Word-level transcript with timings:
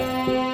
Música 0.00 0.49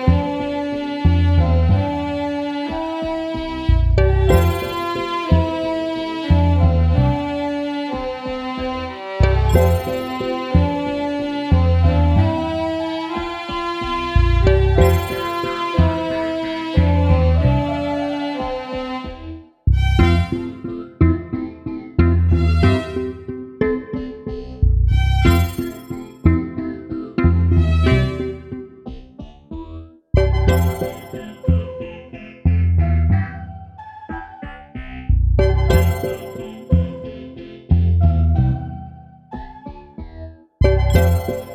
Música 40.94 41.45